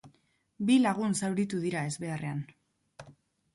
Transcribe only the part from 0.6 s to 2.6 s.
Bi lagun zauritu dira ezbeharrean.